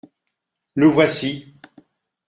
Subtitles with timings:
[0.73, 1.59] —Le voici.